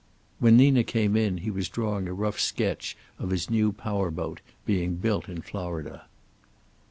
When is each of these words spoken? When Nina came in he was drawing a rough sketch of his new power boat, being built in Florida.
When 0.39 0.57
Nina 0.57 0.83
came 0.83 1.15
in 1.15 1.37
he 1.37 1.51
was 1.51 1.69
drawing 1.69 2.07
a 2.07 2.13
rough 2.15 2.39
sketch 2.39 2.97
of 3.19 3.29
his 3.29 3.51
new 3.51 3.71
power 3.71 4.09
boat, 4.09 4.41
being 4.65 4.95
built 4.95 5.29
in 5.29 5.43
Florida. 5.43 6.05